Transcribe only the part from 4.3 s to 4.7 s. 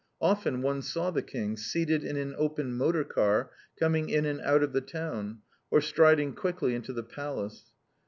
out